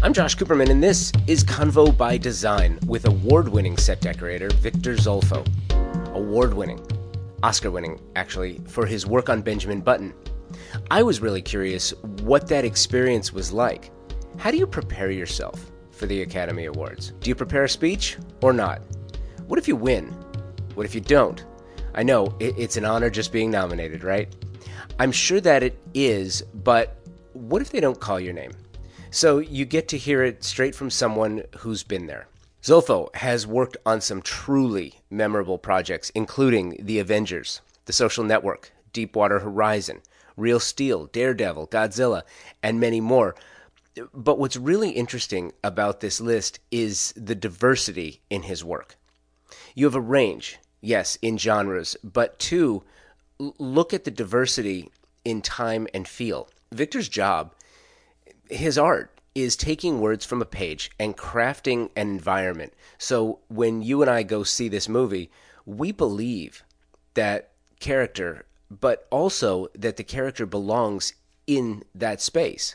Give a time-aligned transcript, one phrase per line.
[0.00, 4.94] I'm Josh Cooperman, and this is Convo by Design with award winning set decorator Victor
[4.94, 5.44] Zolfo.
[6.14, 6.80] Award winning,
[7.42, 10.14] Oscar winning, actually, for his work on Benjamin Button.
[10.88, 11.90] I was really curious
[12.22, 13.90] what that experience was like.
[14.36, 17.10] How do you prepare yourself for the Academy Awards?
[17.18, 18.80] Do you prepare a speech or not?
[19.48, 20.14] What if you win?
[20.74, 21.44] What if you don't?
[21.96, 24.32] I know it's an honor just being nominated, right?
[25.00, 28.52] I'm sure that it is, but what if they don't call your name?
[29.10, 32.28] So you get to hear it straight from someone who's been there.
[32.62, 39.38] Zolfo has worked on some truly memorable projects, including The Avengers, The Social Network, Deepwater
[39.38, 40.02] Horizon,
[40.36, 42.22] Real Steel, Daredevil, Godzilla,
[42.62, 43.34] and many more.
[44.12, 48.96] But what's really interesting about this list is the diversity in his work.
[49.74, 52.84] You have a range, yes, in genres, but two,
[53.38, 54.90] look at the diversity
[55.24, 56.50] in time and feel.
[56.72, 57.54] Victor's job
[58.50, 62.72] his art is taking words from a page and crafting an environment.
[62.98, 65.30] So when you and I go see this movie,
[65.64, 66.64] we believe
[67.14, 71.12] that character, but also that the character belongs
[71.46, 72.74] in that space.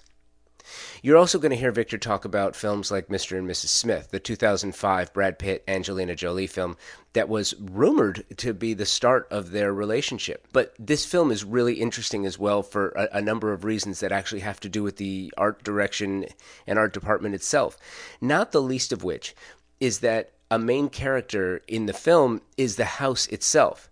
[1.01, 3.37] You're also going to hear Victor talk about films like Mr.
[3.37, 3.67] and Mrs.
[3.67, 6.77] Smith, the 2005 Brad Pitt Angelina Jolie film
[7.13, 10.47] that was rumored to be the start of their relationship.
[10.53, 14.11] But this film is really interesting as well for a, a number of reasons that
[14.11, 16.25] actually have to do with the art direction
[16.65, 17.77] and art department itself.
[18.21, 19.35] Not the least of which
[19.79, 23.89] is that a main character in the film is the house itself.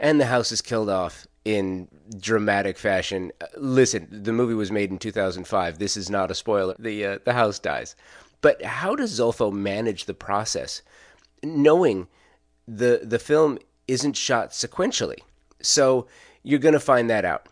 [0.00, 3.32] And the house is killed off in dramatic fashion.
[3.56, 5.78] Listen, the movie was made in 2005.
[5.78, 6.74] This is not a spoiler.
[6.78, 7.96] The uh, the house dies.
[8.40, 10.82] But how does Zolfo manage the process,
[11.42, 12.08] knowing
[12.66, 15.18] the the film isn't shot sequentially?
[15.60, 16.06] So
[16.42, 17.48] you're going to find that out.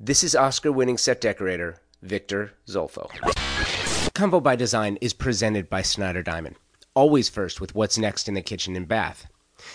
[0.00, 3.08] This is Oscar-winning set decorator Victor Zolfo.
[4.14, 6.56] Convo by Design is presented by Snyder Diamond.
[6.94, 9.26] Always first with what's next in the kitchen and bath.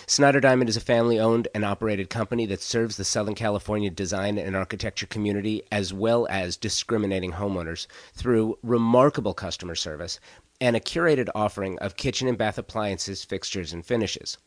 [0.06, 4.38] Snyder Diamond is a family owned and operated company that serves the Southern California design
[4.38, 10.20] and architecture community as well as discriminating homeowners through remarkable customer service
[10.60, 14.38] and a curated offering of kitchen and bath appliances, fixtures, and finishes.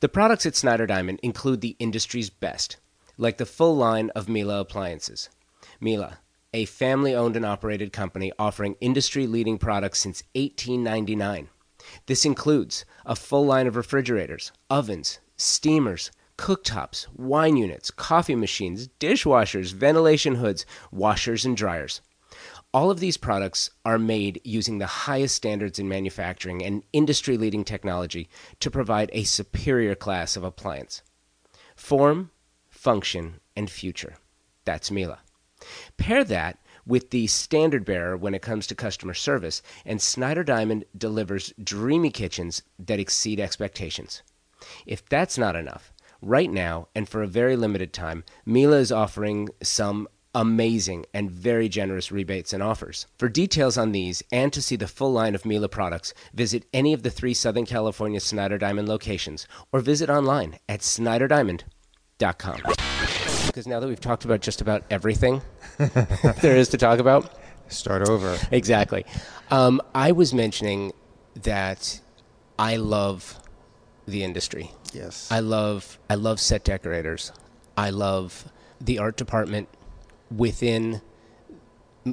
[0.00, 2.76] The products at Snyder Diamond include the industry's best,
[3.16, 5.28] like the full line of Miele appliances.
[5.80, 6.14] Miele,
[6.52, 11.48] a family owned and operated company offering industry leading products since 1899.
[12.06, 19.72] This includes a full line of refrigerators, ovens, steamers, cooktops, wine units, coffee machines, dishwashers,
[19.72, 22.00] ventilation hoods, washers, and dryers.
[22.74, 27.64] All of these products are made using the highest standards in manufacturing and industry leading
[27.64, 28.28] technology
[28.60, 31.02] to provide a superior class of appliance.
[31.74, 32.30] Form,
[32.68, 34.16] function, and future.
[34.64, 35.18] That's Miele.
[35.96, 40.84] Pair that with the standard bearer when it comes to customer service, and Snyder Diamond
[40.96, 44.22] delivers dreamy kitchens that exceed expectations.
[44.86, 45.92] If that's not enough,
[46.22, 51.68] right now and for a very limited time, Miele is offering some amazing and very
[51.68, 53.06] generous rebates and offers.
[53.18, 56.92] For details on these and to see the full line of Miele products, visit any
[56.92, 62.60] of the three Southern California Snyder Diamond locations or visit online at snyderdiamond.com
[63.56, 65.40] because now that we've talked about just about everything
[65.78, 67.32] there is to talk about,
[67.68, 68.36] start over.
[68.50, 69.06] Exactly.
[69.50, 70.92] Um, I was mentioning
[71.36, 72.02] that
[72.58, 73.40] I love
[74.06, 74.72] the industry.
[74.92, 75.32] Yes.
[75.32, 77.32] I love I love set decorators.
[77.78, 78.46] I love
[78.78, 79.70] the art department
[80.30, 81.00] within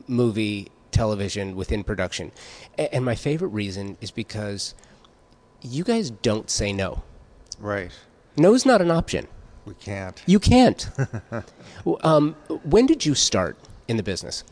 [0.08, 2.32] movie, television, within production.
[2.78, 4.76] And my favorite reason is because
[5.62, 7.04] you guys don't say no.
[7.60, 7.92] Right.
[8.38, 9.28] No is not an option.
[9.66, 10.22] We can't.
[10.26, 10.90] You can't.
[12.04, 13.58] um, when did you start
[13.88, 14.44] in the business?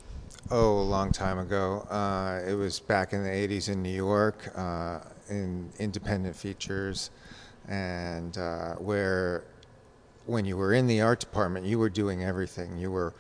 [0.50, 1.88] Oh, a long time ago.
[1.90, 7.10] Uh, it was back in the 80s in New York, uh, in independent features,
[7.68, 9.44] and uh, where
[10.26, 12.78] when you were in the art department, you were doing everything.
[12.78, 13.14] You were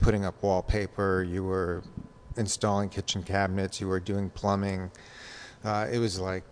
[0.00, 1.82] putting up wallpaper, you were
[2.36, 4.90] installing kitchen cabinets, you were doing plumbing.
[5.64, 6.44] Uh, it was like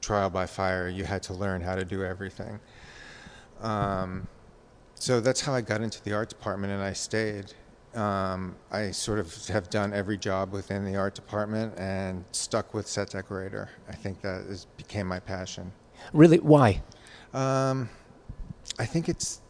[0.00, 0.88] trial by fire.
[0.88, 2.58] You had to learn how to do everything.
[3.62, 4.26] Um,
[4.94, 7.52] so that's how I got into the art department, and I stayed.
[7.94, 12.86] Um, I sort of have done every job within the art department and stuck with
[12.86, 13.68] set decorator.
[13.88, 15.72] I think that is, became my passion.
[16.12, 16.38] Really?
[16.38, 16.82] Why?
[17.34, 17.88] Um,
[18.78, 19.40] I think it's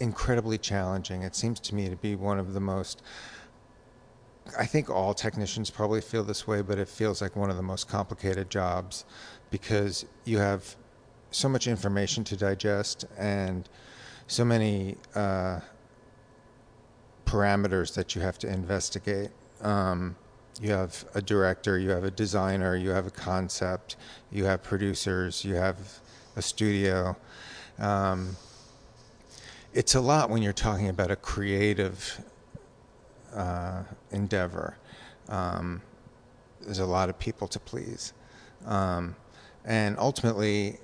[0.00, 1.22] incredibly challenging.
[1.22, 3.02] It seems to me to be one of the most.
[4.58, 7.62] I think all technicians probably feel this way, but it feels like one of the
[7.62, 9.04] most complicated jobs
[9.50, 10.76] because you have
[11.32, 13.68] so much information to digest and
[14.26, 15.60] so many uh,
[17.26, 19.30] parameters that you have to investigate.
[19.62, 20.16] Um,
[20.60, 23.96] you have a director, you have a designer, you have a concept,
[24.30, 25.78] you have producers, you have
[26.36, 27.16] a studio.
[27.78, 28.36] Um,
[29.72, 32.22] it's a lot when you're talking about a creative
[33.34, 34.76] uh, endeavor.
[35.28, 35.80] Um,
[36.60, 38.12] there's a lot of people to please.
[38.66, 39.16] Um,
[39.64, 40.78] and ultimately,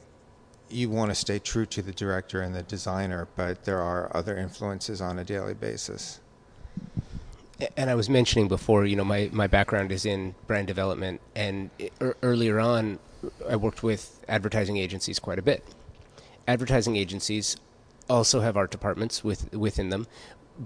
[0.71, 4.37] you want to stay true to the director and the designer, but there are other
[4.37, 6.21] influences on a daily basis.
[7.77, 11.71] And I was mentioning before, you know, my, my background is in brand development, and
[12.01, 12.99] er, earlier on,
[13.49, 15.65] I worked with advertising agencies quite a bit.
[16.47, 17.57] Advertising agencies
[18.09, 20.07] also have art departments with, within them,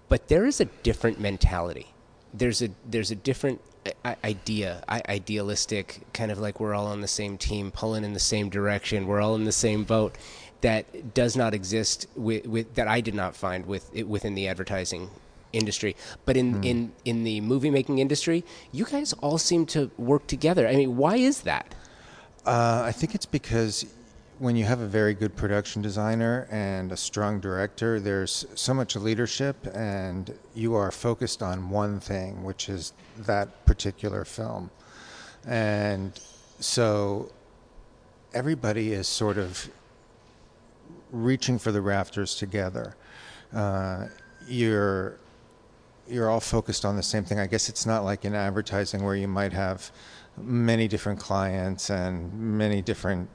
[0.08, 1.88] but there is a different mentality.
[2.34, 3.60] There's a there's a different
[4.24, 8.48] idea, idealistic, kind of like we're all on the same team, pulling in the same
[8.48, 9.06] direction.
[9.06, 10.16] We're all in the same boat.
[10.60, 15.10] That does not exist with, with that I did not find with within the advertising
[15.52, 15.96] industry.
[16.24, 16.64] But in, mm.
[16.64, 20.66] in, in the movie making industry, you guys all seem to work together.
[20.68, 21.74] I mean, why is that?
[22.46, 23.86] Uh, I think it's because
[24.42, 28.96] when you have a very good production designer and a strong director, there's so much
[28.96, 34.68] leadership, and you are focused on one thing, which is that particular film.
[35.46, 36.18] And
[36.58, 37.30] so
[38.34, 39.70] everybody is sort of
[41.12, 42.96] reaching for the rafters together.
[43.54, 44.06] Uh,
[44.48, 45.18] you're
[46.08, 47.38] you're all focused on the same thing.
[47.38, 49.92] I guess it's not like in advertising where you might have
[50.36, 53.28] many different clients and many different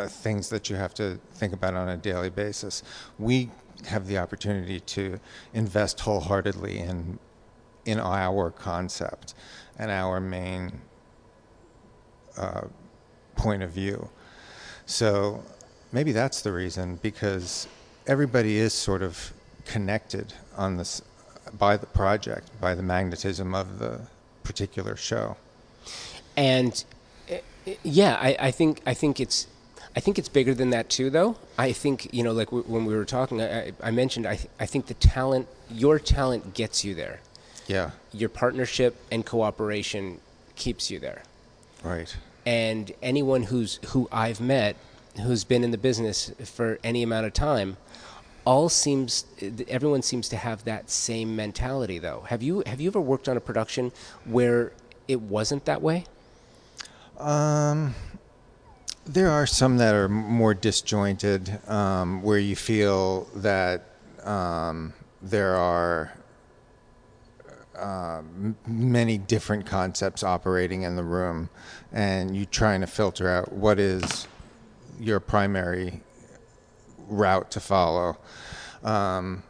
[0.00, 2.82] uh, things that you have to think about on a daily basis.
[3.18, 3.50] We
[3.86, 5.18] have the opportunity to
[5.54, 7.18] invest wholeheartedly in
[7.86, 9.34] in our concept
[9.78, 10.70] and our main
[12.36, 12.62] uh,
[13.36, 14.08] point of view.
[14.84, 15.42] So
[15.90, 17.66] maybe that's the reason because
[18.06, 19.32] everybody is sort of
[19.64, 21.00] connected on this
[21.58, 24.00] by the project, by the magnetism of the
[24.42, 25.36] particular show.
[26.36, 26.84] And
[27.30, 27.36] uh,
[27.82, 29.46] yeah, I, I think I think it's
[29.96, 31.36] I think it's bigger than that too, though.
[31.58, 34.48] I think you know, like w- when we were talking, I, I mentioned I, th-
[34.60, 37.20] I think the talent, your talent, gets you there.
[37.66, 37.90] Yeah.
[38.12, 40.20] Your partnership and cooperation
[40.56, 41.22] keeps you there.
[41.82, 42.14] Right.
[42.46, 44.76] And anyone who's who I've met,
[45.22, 47.76] who's been in the business for any amount of time,
[48.44, 49.24] all seems
[49.68, 51.98] everyone seems to have that same mentality.
[51.98, 53.92] Though, have you have you ever worked on a production
[54.24, 54.72] where
[55.08, 56.04] it wasn't that way?
[57.18, 57.94] Um
[59.12, 63.84] there are some that are more disjointed, um, where you feel that
[64.22, 66.12] um, there are
[67.76, 68.22] uh,
[68.66, 71.48] many different concepts operating in the room,
[71.92, 74.28] and you're trying to filter out what is
[75.00, 76.02] your primary
[77.08, 78.16] route to follow.
[78.84, 79.42] Um,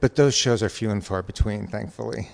[0.00, 2.30] but those shows are few and far between, thankfully.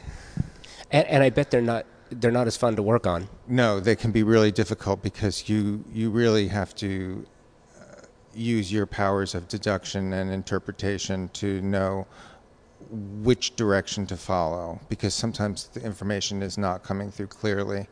[0.93, 3.29] And, and I bet they're not they're not as fun to work on.
[3.47, 7.27] No, they can be really difficult because you you really have to
[7.79, 8.03] uh,
[8.35, 12.07] use your powers of deduction and interpretation to know
[12.91, 17.87] which direction to follow because sometimes the information is not coming through clearly.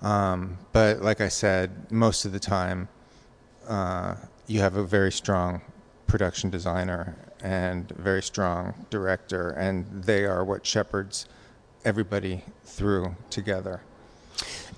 [0.00, 2.88] Um, but like I said, most of the time,
[3.68, 4.16] uh,
[4.46, 5.62] you have a very strong
[6.06, 11.26] production designer and very strong director, and they are what shepherds
[11.84, 13.80] everybody through together.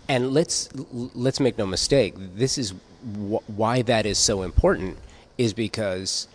[0.08, 2.14] And let's let's make no mistake.
[2.16, 4.98] This is wh- why that is so important
[5.38, 6.28] is because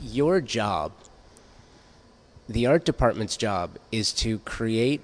[0.00, 0.92] your job,
[2.48, 5.02] the art department's job, is to create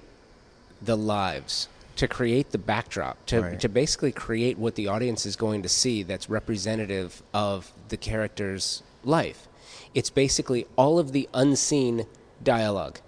[0.81, 1.67] the lives,
[1.97, 3.59] to create the backdrop, to right.
[3.59, 8.81] to basically create what the audience is going to see that's representative of the character's
[9.03, 9.47] life.
[9.93, 12.07] It's basically all of the unseen
[12.43, 12.99] dialogue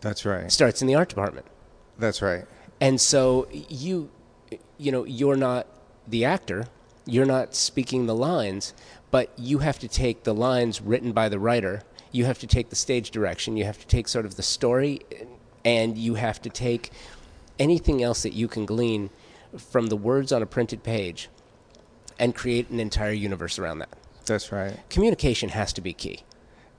[0.00, 0.50] that's right.
[0.50, 1.46] Starts in the art department.
[1.98, 2.44] That's right.
[2.80, 4.10] And so you,
[4.76, 5.66] you know, you're not
[6.06, 6.66] the actor.
[7.06, 8.74] You're not speaking the lines,
[9.10, 11.82] but you have to take the lines written by the writer.
[12.12, 13.56] You have to take the stage direction.
[13.56, 15.00] You have to take sort of the story,
[15.64, 16.90] and you have to take
[17.58, 19.10] anything else that you can glean
[19.56, 21.28] from the words on a printed page
[22.18, 23.90] and create an entire universe around that.
[24.26, 24.78] That's right.
[24.90, 26.20] Communication has to be key.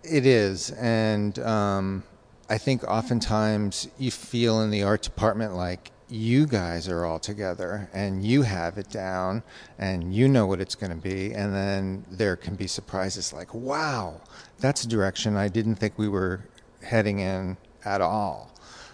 [0.04, 0.72] It is.
[0.72, 2.04] And, um,
[2.52, 7.88] I think oftentimes you feel in the art department like you guys are all together
[7.94, 9.44] and you have it down
[9.78, 11.32] and you know what it's going to be.
[11.34, 14.20] And then there can be surprises like, wow,
[14.58, 16.44] that's a direction I didn't think we were
[16.82, 18.52] heading in at all.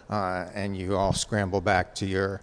[0.09, 2.41] Uh, and you all scramble back to your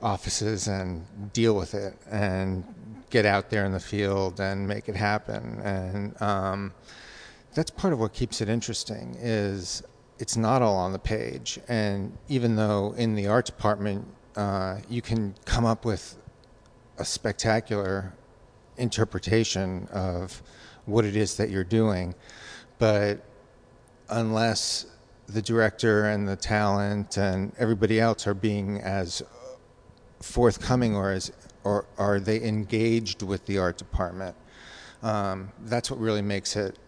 [0.00, 2.64] offices and deal with it and
[3.10, 5.60] get out there in the field and make it happen.
[5.60, 6.72] And um,
[7.54, 9.82] that's part of what keeps it interesting is
[10.18, 11.58] it's not all on the page.
[11.68, 16.16] And even though in the art department uh, you can come up with
[16.98, 18.12] a spectacular
[18.76, 20.42] interpretation of
[20.86, 22.14] what it is that you're doing,
[22.78, 23.22] but
[24.08, 24.86] unless
[25.26, 29.22] the director and the talent and everybody else are being as
[30.20, 31.32] forthcoming or as
[31.64, 34.36] or are they engaged with the art department
[35.02, 36.78] um, that's what really makes it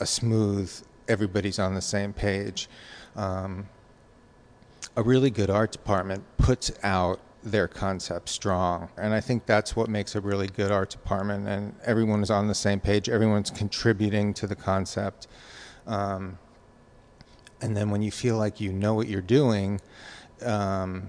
[0.00, 0.72] a smooth
[1.08, 2.68] everybody's on the same page.
[3.16, 3.68] Um,
[4.96, 9.90] a really good art department puts out their concept strong and i think that's what
[9.90, 13.08] makes a really good art department and everyone is on the same page.
[13.08, 15.26] Everyone's contributing to the concept.
[15.86, 16.38] Um,
[17.60, 19.80] and then when you feel like you know what you're doing,
[20.42, 21.06] um,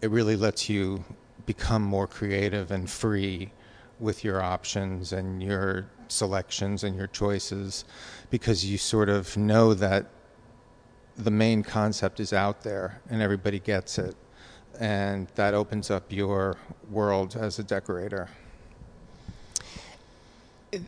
[0.00, 1.04] it really lets you
[1.46, 3.52] become more creative and free
[4.00, 7.84] with your options and your selections and your choices
[8.32, 10.06] because you sort of know that
[11.18, 14.16] the main concept is out there and everybody gets it.
[14.80, 16.56] And that opens up your
[16.90, 18.30] world as a decorator.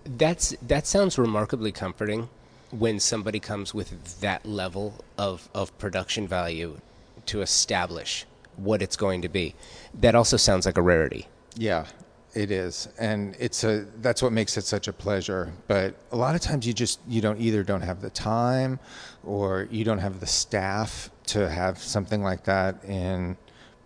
[0.06, 2.30] That's that sounds remarkably comforting
[2.70, 6.78] when somebody comes with that level of, of production value
[7.26, 8.24] to establish
[8.56, 9.54] what it's going to be.
[9.92, 11.28] That also sounds like a rarity.
[11.56, 11.84] Yeah,
[12.34, 15.52] it is, and it's a that's what makes it such a pleasure.
[15.68, 18.80] But a lot of times you just you don't either don't have the time,
[19.24, 23.36] or you don't have the staff to have something like that in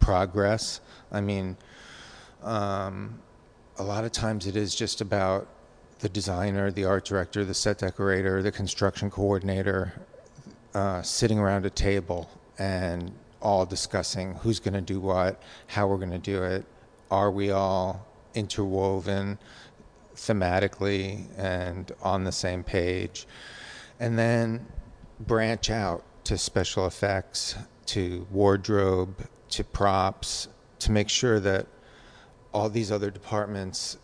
[0.01, 0.81] progress.
[1.13, 1.57] I mean,
[2.43, 3.19] um,
[3.79, 5.47] a lot of times it is just about
[6.01, 9.93] the designer, the art director, the set decorator, the construction coordinator
[10.75, 15.97] uh, sitting around a table and all discussing who's going to do what, how we're
[15.97, 16.65] going to do it,
[17.11, 18.07] are we all
[18.39, 19.39] interwoven
[20.15, 23.27] thematically and on the same page,
[24.01, 24.67] and then
[25.21, 31.67] branch out to special effects, to wardrobe, to props, to make sure that
[32.53, 33.99] all these other departments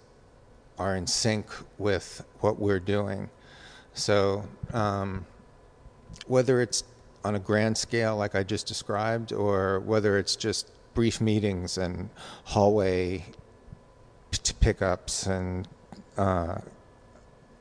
[0.78, 1.46] are in sync
[1.78, 3.30] with what we're doing.
[3.92, 5.26] So, um,
[6.26, 6.84] whether it's
[7.24, 12.10] on a grand scale, like I just described, or whether it's just brief meetings and
[12.44, 13.24] hallway
[14.60, 15.68] pickups, and
[16.16, 16.58] uh,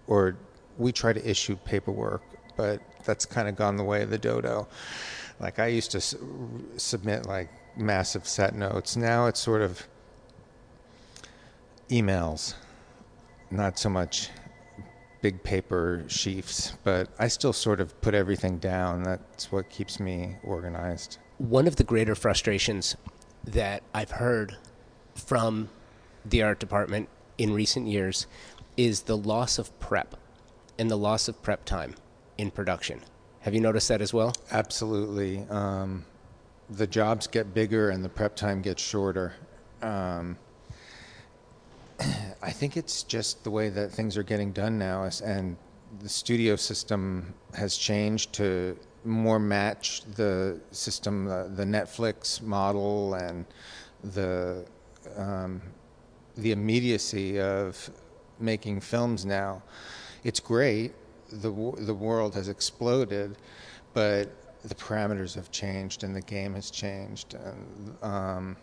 [0.07, 0.37] or
[0.77, 2.21] we try to issue paperwork,
[2.55, 4.67] but that's kind of gone the way of the dodo.
[5.39, 6.01] Like I used to
[6.77, 8.95] submit like massive set notes.
[8.95, 9.87] Now it's sort of
[11.89, 12.55] emails
[13.53, 14.29] not so much
[15.21, 19.03] big paper sheafs, but I still sort of put everything down.
[19.03, 21.19] That's what keeps me organized.
[21.37, 22.97] One of the greater frustrations
[23.45, 24.57] that I've heard
[25.15, 25.69] from
[26.25, 28.27] the art department in recent years
[28.77, 30.15] is the loss of prep
[30.79, 31.95] and the loss of prep time
[32.37, 33.01] in production.
[33.41, 34.33] Have you noticed that as well?
[34.51, 35.45] Absolutely.
[35.49, 36.05] Um,
[36.69, 39.33] the jobs get bigger and the prep time gets shorter.
[39.81, 40.37] Um,
[42.41, 45.55] I think it's just the way that things are getting done now, and
[45.99, 53.45] the studio system has changed to more match the system, uh, the Netflix model, and
[54.03, 54.65] the
[55.15, 55.61] um,
[56.37, 57.89] the immediacy of
[58.39, 59.61] making films now.
[60.23, 60.93] It's great.
[61.29, 63.37] the The world has exploded,
[63.93, 64.31] but
[64.63, 68.57] the parameters have changed and the game has changed, and um,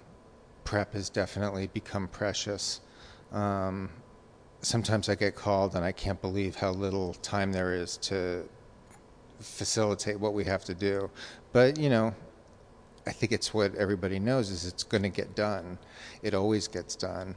[0.64, 2.80] prep has definitely become precious.
[3.32, 3.90] Um,
[4.62, 8.48] sometimes I get called and I can't believe how little time there is to
[9.40, 11.10] facilitate what we have to do.
[11.52, 12.14] But, you know,
[13.10, 15.78] I think it's what everybody knows is it's going to get done.
[16.22, 17.34] It always gets done.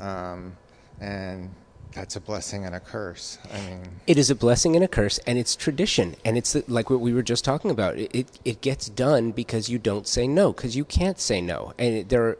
[0.00, 0.56] Um,
[0.98, 1.50] and
[1.92, 3.36] that's a blessing and a curse.
[3.52, 6.88] I mean, it is a blessing and a curse, and it's tradition, and it's like
[6.88, 7.98] what we were just talking about.
[7.98, 11.74] It it, it gets done because you don't say no, because you can't say no,
[11.78, 12.38] and it, there are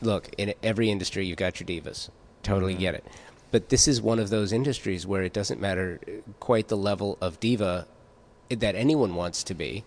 [0.00, 2.08] look, in every industry, you've got your divas.
[2.42, 2.80] Totally mm-hmm.
[2.80, 3.04] get it.
[3.50, 6.00] But this is one of those industries where it doesn't matter
[6.40, 7.86] quite the level of diva
[8.48, 9.84] that anyone wants to be.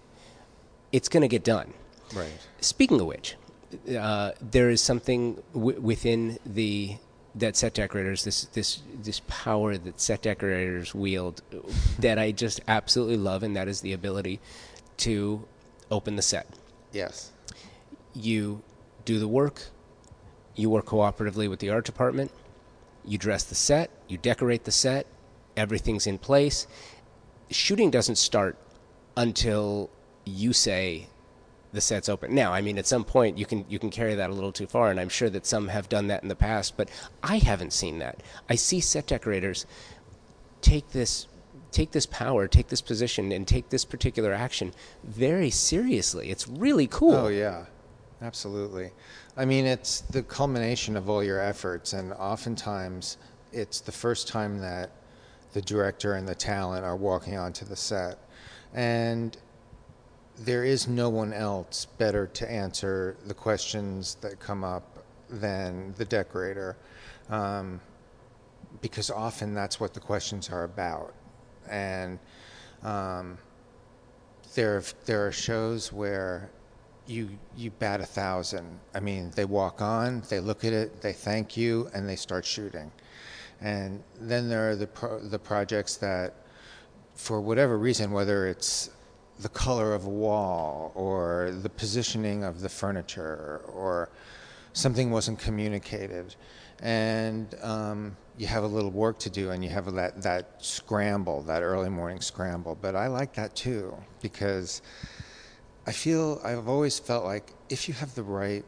[0.91, 1.73] It's going to get done.
[2.13, 2.31] Right.
[2.61, 3.35] Speaking of which,
[3.97, 6.97] uh, there is something w- within the
[7.35, 11.43] that set decorators this this this power that set decorators wield
[11.99, 14.39] that I just absolutely love, and that is the ability
[14.97, 15.45] to
[15.91, 16.47] open the set.
[16.91, 17.31] Yes.
[18.13, 18.63] You
[19.05, 19.63] do the work,
[20.55, 22.31] you work cooperatively with the art department.
[23.05, 25.07] You dress the set, you decorate the set,
[25.55, 26.67] everything's in place.
[27.49, 28.57] Shooting doesn't start
[29.15, 29.89] until
[30.29, 31.07] you say
[31.71, 32.33] the set's open.
[32.33, 34.67] Now, I mean, at some point you can you can carry that a little too
[34.67, 36.89] far, and I'm sure that some have done that in the past, but
[37.21, 38.21] I haven't seen that.
[38.49, 39.65] I see set decorators
[40.61, 41.27] take this
[41.71, 46.31] take this power, take this position, and take this particular action very seriously.
[46.31, 47.15] It's really cool.
[47.15, 47.65] Oh yeah,
[48.21, 48.91] absolutely.
[49.37, 53.17] I mean, it's the culmination of all your efforts, and oftentimes
[53.51, 54.91] it's the first time that
[55.53, 58.17] the director and the talent are walking onto the set,
[58.73, 59.37] and
[60.39, 66.05] there is no one else better to answer the questions that come up than the
[66.05, 66.77] decorator,
[67.29, 67.79] um,
[68.81, 71.13] because often that's what the questions are about,
[71.69, 72.19] and
[72.83, 73.37] um,
[74.55, 76.49] there there are shows where
[77.05, 78.79] you you bat a thousand.
[78.95, 82.45] I mean, they walk on, they look at it, they thank you, and they start
[82.45, 82.91] shooting.
[83.61, 86.33] And then there are the pro- the projects that,
[87.15, 88.89] for whatever reason, whether it's
[89.39, 94.09] the color of a wall or the positioning of the furniture or
[94.73, 96.35] something wasn't communicated,
[96.81, 101.41] and um, you have a little work to do, and you have that that scramble,
[101.43, 102.77] that early morning scramble.
[102.79, 104.81] But I like that too because
[105.87, 108.65] I feel I've always felt like if you have the right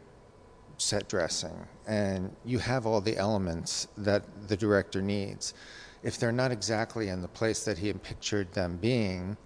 [0.78, 5.54] set dressing and you have all the elements that the director needs,
[6.02, 9.38] if they're not exactly in the place that he had pictured them being,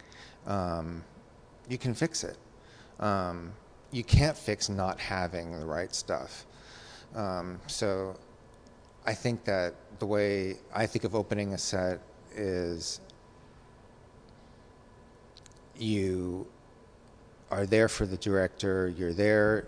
[0.48, 1.04] um,
[1.70, 2.38] you can fix it.
[3.00, 3.52] Um,
[3.92, 6.46] you can't fix not having the right stuff.
[7.16, 8.18] Um, so
[9.06, 12.02] I think that the way I think of opening a set
[12.36, 13.00] is
[15.78, 16.46] you
[17.52, 19.68] are there for the director, you're there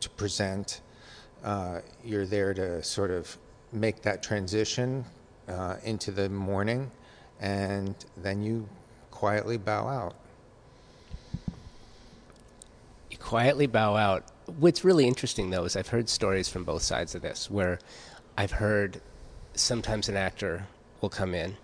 [0.00, 0.80] to present,
[1.44, 3.36] uh, you're there to sort of
[3.72, 5.04] make that transition
[5.48, 6.90] uh, into the morning,
[7.40, 8.68] and then you
[9.10, 10.14] quietly bow out.
[13.10, 14.24] You quietly bow out.
[14.58, 17.78] What's really interesting, though, is I've heard stories from both sides of this where
[18.36, 19.00] I've heard
[19.54, 20.66] sometimes an actor
[21.00, 21.56] will come in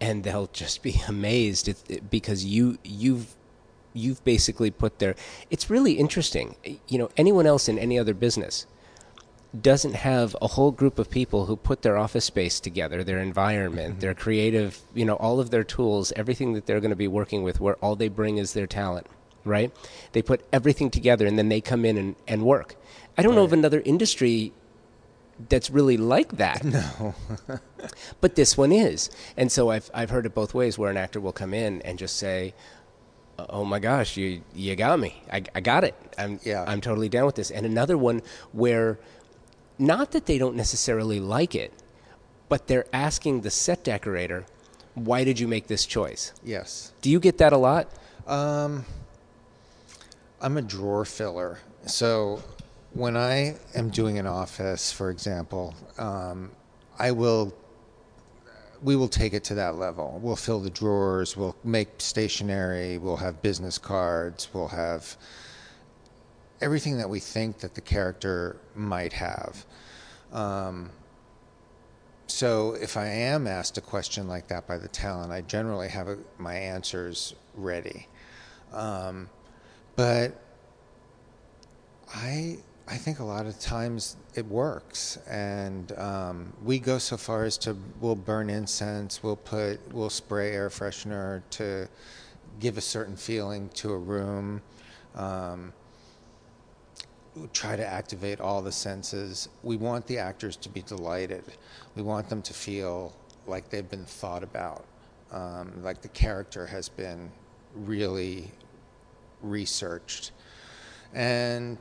[0.00, 1.68] and they'll just be amazed
[2.08, 3.34] because you you've
[3.92, 5.16] you've basically put their
[5.50, 6.54] It's really interesting.
[6.86, 8.68] You know, anyone else in any other business
[9.60, 13.94] doesn't have a whole group of people who put their office space together, their environment,
[13.94, 14.00] mm-hmm.
[14.00, 17.42] their creative, you know, all of their tools, everything that they're going to be working
[17.42, 19.08] with, where all they bring is their talent,
[19.46, 19.72] right?
[20.12, 22.76] They put everything together and then they come in and, and work.
[23.16, 23.36] I don't right.
[23.36, 24.52] know of another industry
[25.48, 26.64] that's really like that.
[26.64, 27.14] No.
[28.20, 29.10] but this one is.
[29.36, 31.98] And so I've, I've heard it both ways where an actor will come in and
[31.98, 32.54] just say,
[33.38, 35.22] oh my gosh, you you got me.
[35.30, 35.94] I, I got it.
[36.18, 36.64] I'm yeah.
[36.66, 37.50] I'm totally down with this.
[37.50, 38.98] And another one where
[39.78, 41.72] not that they don't necessarily like it,
[42.48, 44.46] but they're asking the set decorator,
[44.94, 46.32] why did you make this choice?
[46.42, 46.92] Yes.
[47.02, 47.90] Do you get that a lot?
[48.26, 48.86] Um,
[50.40, 51.58] I'm a drawer filler.
[51.86, 52.42] So
[52.92, 56.50] when I am doing an office, for example, um,
[56.98, 57.54] I will
[58.82, 60.20] we will take it to that level.
[60.22, 61.36] We'll fill the drawers.
[61.36, 62.98] We'll make stationery.
[62.98, 64.48] We'll have business cards.
[64.52, 65.16] We'll have
[66.60, 69.64] everything that we think that the character might have.
[70.32, 70.90] Um,
[72.26, 76.08] so if I am asked a question like that by the talent, I generally have
[76.08, 78.08] a, my answers ready.
[78.72, 79.30] Um,
[79.96, 80.32] but
[82.14, 87.44] I I think a lot of times it works, and um, we go so far
[87.44, 91.88] as to we'll burn incense, we'll put we'll spray air freshener to
[92.60, 94.62] give a certain feeling to a room.
[95.16, 95.72] Um,
[97.52, 99.48] try to activate all the senses.
[99.62, 101.44] We want the actors to be delighted.
[101.94, 103.12] We want them to feel
[103.46, 104.84] like they've been thought about,
[105.32, 107.30] um, like the character has been
[107.74, 108.50] really
[109.42, 110.32] researched,
[111.12, 111.78] and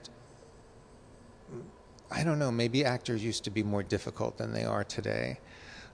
[2.12, 5.40] I don't know, maybe actors used to be more difficult than they are today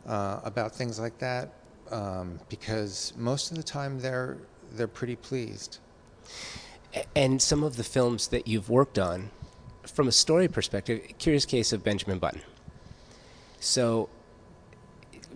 [0.05, 1.53] uh, about things like that
[1.91, 4.37] um, because most of the time they're,
[4.73, 5.79] they're pretty pleased.
[7.15, 9.31] And some of the films that you've worked on,
[9.85, 12.41] from a story perspective, curious case of Benjamin Button.
[13.59, 14.09] So,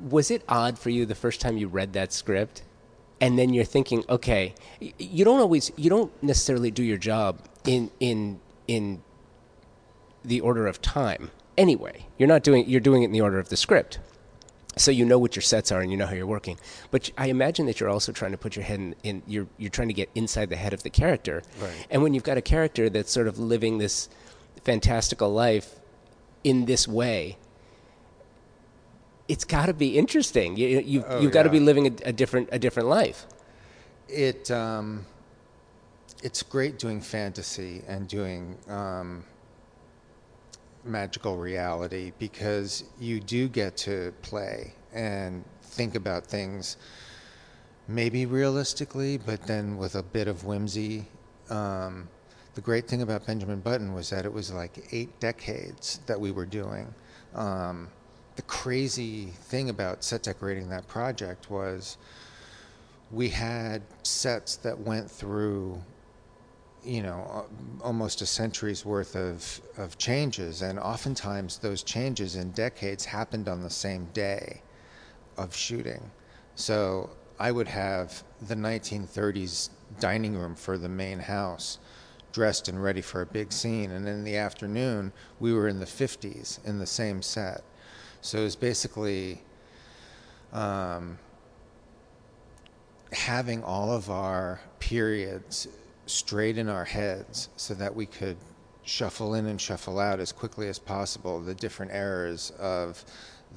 [0.09, 2.63] was it odd for you the first time you read that script?
[3.21, 7.89] And then you're thinking, okay, you don't always, you don't necessarily do your job in
[7.99, 9.01] in in
[10.23, 12.05] the order of time anyway.
[12.17, 13.99] You're not doing you're doing it in the order of the script.
[14.77, 16.59] So you know what your sets are and you know how you're working.
[16.91, 19.69] But I imagine that you're also trying to put your head in, in you're you're
[19.69, 21.43] trying to get inside the head of the character.
[21.61, 21.87] Right.
[21.89, 24.09] And when you've got a character that's sort of living this
[24.63, 25.79] fantastical life
[26.43, 27.37] in this way,
[29.27, 30.55] it's got to be interesting.
[30.55, 33.25] You, you, oh, you've got to be living a, a, different a different life.
[34.07, 35.05] It um,
[36.23, 39.23] it's great doing fantasy and doing um,
[40.83, 46.77] magical reality because you do get to play and think about things
[47.87, 51.05] maybe realistically, but then with a bit of whimsy.
[51.49, 52.07] Um,
[52.55, 56.31] the great thing about Benjamin Button was that it was like eight decades that we
[56.31, 56.93] were doing.
[57.35, 57.89] Um,
[58.35, 61.97] the crazy thing about set decorating that project was
[63.11, 65.81] we had sets that went through
[66.83, 67.45] you know
[67.81, 70.61] almost a century's worth of, of changes.
[70.61, 74.61] And oftentimes those changes in decades happened on the same day
[75.37, 76.11] of shooting.
[76.55, 79.69] So i would have the 1930s
[79.99, 81.79] dining room for the main house
[82.31, 83.91] dressed and ready for a big scene.
[83.91, 87.63] And in the afternoon we were in the 50s in the same set
[88.25, 89.39] so it was basically
[90.51, 91.19] um,
[93.11, 95.67] having all of our periods
[96.07, 98.37] straight in our heads so that we could
[98.81, 103.05] shuffle in and shuffle out as quickly as possible the different eras of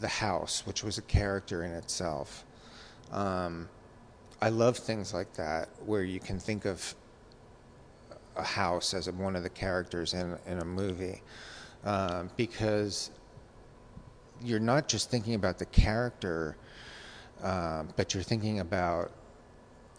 [0.01, 2.45] the house, which was a character in itself.
[3.11, 3.71] Um,
[4.43, 6.95] I love things like that where you can think of
[8.37, 11.23] a house as one of the characters in, in a movie
[11.85, 13.11] uh, because
[14.43, 16.57] you're not just thinking about the character,
[17.43, 19.13] uh, but you're thinking about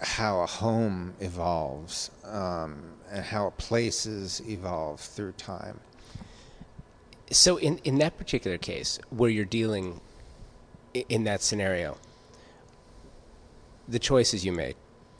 [0.01, 5.79] how a home evolves um, and how places evolve through time.
[7.31, 10.01] So, in, in that particular case, where you're dealing
[10.93, 11.97] in that scenario,
[13.87, 14.75] the choices you made,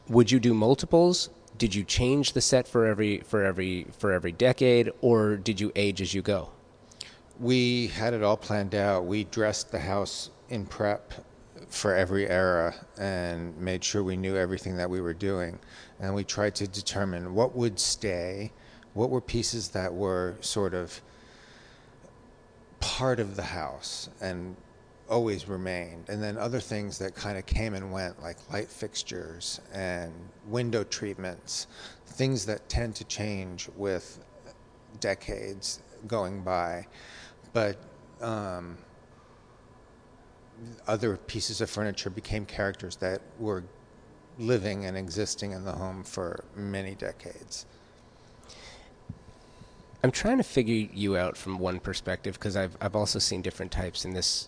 [0.07, 1.29] would you do multiples?
[1.57, 5.71] Did you change the set for every for every for every decade, or did you
[5.75, 6.49] age as you go?
[7.39, 9.05] We had it all planned out.
[9.05, 11.13] We dressed the house in prep
[11.69, 15.57] for every era and made sure we knew everything that we were doing.
[15.99, 18.51] And we tried to determine what would stay,
[18.93, 21.01] what were pieces that were sort of
[22.79, 24.55] part of the house and
[25.09, 29.59] always remained, and then other things that kind of came and went, like light fixtures
[29.73, 30.13] and
[30.47, 31.67] window treatments,
[32.05, 34.19] things that tend to change with
[34.99, 36.85] decades going by.
[37.53, 37.77] But
[38.21, 38.77] um,
[40.87, 43.63] other pieces of furniture became characters that were
[44.37, 47.65] living and existing in the home for many decades.
[50.03, 53.71] I'm trying to figure you out from one perspective because I've I've also seen different
[53.71, 54.47] types in this.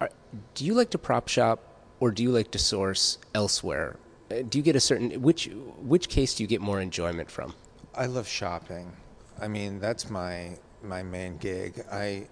[0.00, 0.10] Are,
[0.54, 1.60] do you like to prop shop
[2.00, 3.96] or do you like to source elsewhere?
[4.30, 5.48] Uh, do you get a certain which
[5.80, 7.54] which case do you get more enjoyment from?
[7.94, 8.92] I love shopping.
[9.40, 11.84] I mean, that's my my main gig.
[11.90, 12.28] I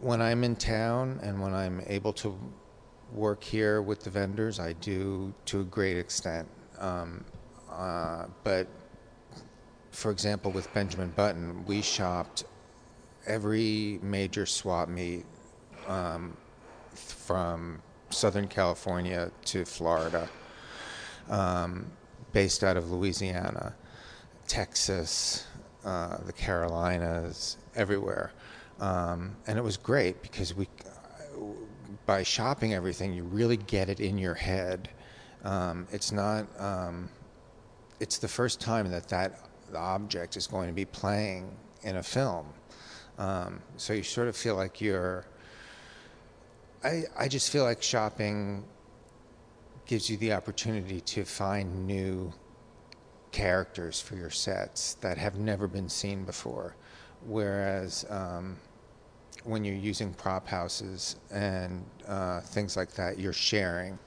[0.00, 2.36] when I'm in town and when I'm able to
[3.12, 6.48] work here with the vendors, I do to a great extent.
[6.78, 7.24] Um,
[7.70, 8.66] uh, but
[9.92, 12.44] for example, with Benjamin Button, we shopped
[13.26, 15.24] every major swap meet
[15.86, 16.36] um,
[16.94, 20.28] from Southern California to Florida,
[21.28, 21.86] um,
[22.32, 23.74] based out of Louisiana,
[24.48, 25.46] Texas,
[25.84, 28.32] uh, the Carolinas, everywhere.
[28.80, 30.68] Um, and it was great because we,
[32.06, 34.88] by shopping everything, you really get it in your head.
[35.44, 36.46] Um, it's not.
[36.58, 37.08] Um,
[38.00, 39.38] it's the first time that that
[39.74, 41.50] object is going to be playing
[41.82, 42.46] in a film.
[43.18, 45.24] Um, so you sort of feel like you're.
[46.84, 48.64] I I just feel like shopping
[49.86, 52.32] gives you the opportunity to find new
[53.32, 56.76] characters for your sets that have never been seen before.
[57.26, 58.56] Whereas um,
[59.44, 63.98] when you're using prop houses and uh, things like that, you're sharing.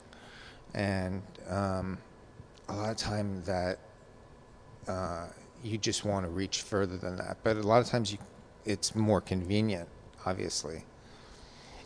[0.73, 1.97] And um,
[2.69, 3.79] a lot of time that
[4.87, 5.27] uh,
[5.63, 7.37] you just want to reach further than that.
[7.43, 8.19] But a lot of times you,
[8.65, 9.89] it's more convenient,
[10.25, 10.83] obviously.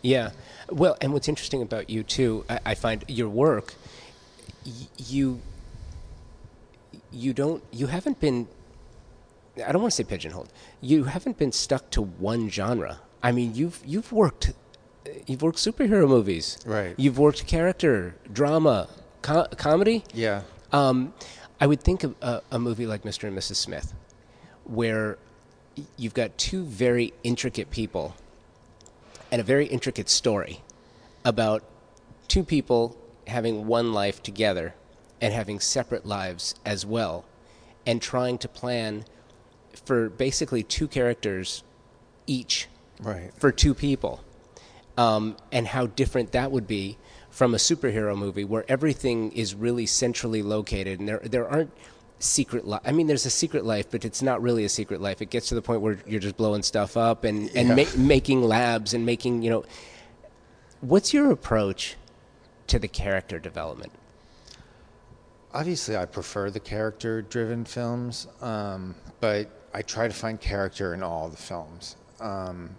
[0.01, 0.31] Yeah.
[0.69, 3.75] Well, and what's interesting about you too, I, I find your work,
[4.65, 5.41] y- you
[7.11, 8.47] you don't you haven't been
[9.65, 10.51] I don't want to say pigeonholed.
[10.81, 13.01] You haven't been stuck to one genre.
[13.21, 14.53] I mean, you've you've worked
[15.27, 16.57] you've worked superhero movies.
[16.65, 16.95] Right.
[16.97, 18.89] You've worked character, drama,
[19.21, 20.03] co- comedy.
[20.13, 20.43] Yeah.
[20.71, 21.13] Um,
[21.59, 23.27] I would think of a, a movie like Mr.
[23.27, 23.55] and Mrs.
[23.55, 23.93] Smith,
[24.63, 25.17] where
[25.97, 28.15] you've got two very intricate people
[29.31, 30.61] and a very intricate story
[31.25, 31.63] about
[32.27, 34.73] two people having one life together
[35.21, 37.25] and having separate lives as well,
[37.85, 39.05] and trying to plan
[39.85, 41.63] for basically two characters
[42.27, 42.67] each
[43.01, 43.31] Right.
[43.37, 44.21] for two people,
[44.97, 46.97] um, and how different that would be
[47.29, 51.71] from a superhero movie where everything is really centrally located and there there aren't
[52.21, 52.81] secret life.
[52.83, 55.21] I mean, there's a secret life, but it's not really a secret life.
[55.21, 57.75] It gets to the point where you're just blowing stuff up and and Yeah.
[57.75, 59.63] ma- making labs and making you know.
[60.81, 61.95] What's your approach
[62.67, 63.91] to the character development?
[65.51, 71.01] Obviously, I prefer the character driven films, um, but I try to find character in
[71.01, 71.95] all the films.
[72.19, 72.75] Um,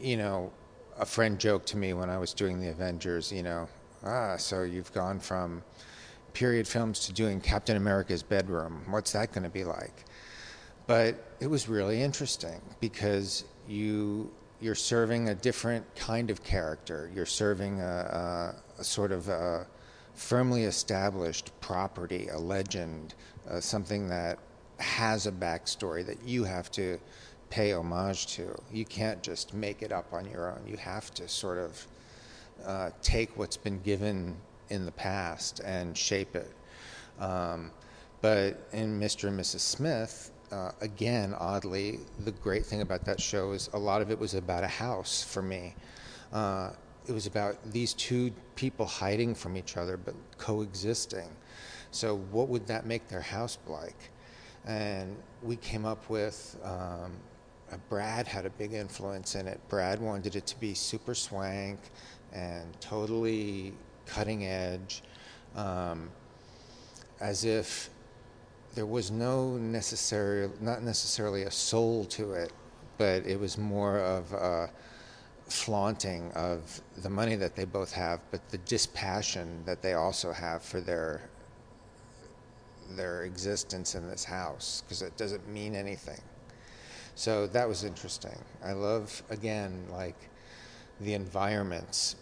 [0.00, 0.50] you know,
[0.98, 3.68] a friend joked to me when I was doing the Avengers, you know,
[4.04, 5.62] ah, so you've gone from
[6.32, 8.84] period films to doing Captain America's bedroom.
[8.88, 10.04] What's that going to be like?
[10.86, 17.10] But it was really interesting because you you're serving a different kind of character.
[17.14, 19.66] You're serving a, a, a sort of a
[20.18, 23.14] firmly established property, a legend,
[23.48, 24.38] uh, something that
[24.78, 26.98] has a backstory that you have to
[27.50, 28.54] pay homage to.
[28.72, 30.60] You can't just make it up on your own.
[30.66, 31.86] You have to sort of
[32.66, 34.36] uh, take what's been given
[34.70, 36.52] in the past and shape it.
[37.20, 37.70] Um,
[38.20, 39.28] but in Mr.
[39.28, 39.60] and Mrs.
[39.60, 44.18] Smith, uh, again, oddly, the great thing about that show is a lot of it
[44.18, 45.76] was about a house for me.
[46.32, 46.70] Uh,
[47.08, 51.28] it was about these two people hiding from each other but coexisting.
[51.90, 54.10] So, what would that make their house like?
[54.66, 57.12] And we came up with um,
[57.72, 59.60] uh, Brad had a big influence in it.
[59.68, 61.78] Brad wanted it to be super swank
[62.32, 63.72] and totally
[64.06, 65.02] cutting edge,
[65.56, 66.10] um,
[67.20, 67.90] as if
[68.74, 72.52] there was no necessary, not necessarily a soul to it,
[72.96, 74.70] but it was more of a
[75.48, 80.62] flaunting of the money that they both have, but the dispassion that they also have
[80.62, 81.28] for their
[82.96, 86.20] their existence in this house because it doesn't mean anything.
[87.14, 88.38] So that was interesting.
[88.64, 90.16] I love again like
[91.00, 92.16] the environments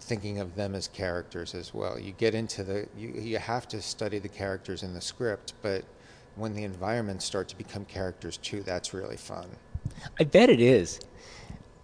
[0.00, 1.98] thinking of them as characters as well.
[1.98, 5.84] You get into the you you have to study the characters in the script, but
[6.36, 9.48] when the environments start to become characters too, that's really fun.
[10.18, 11.00] I bet it is.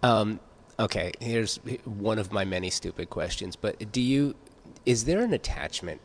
[0.03, 0.39] Um,
[0.79, 3.55] okay, here's one of my many stupid questions.
[3.55, 4.35] But do you?
[4.85, 6.01] Is there an attachment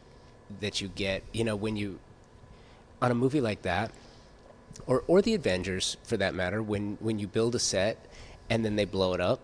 [0.61, 1.23] that you get?
[1.33, 1.99] You know, when you
[3.01, 3.91] on a movie like that,
[4.87, 8.07] or or the Avengers for that matter, when when you build a set
[8.51, 9.41] and then they blow it up,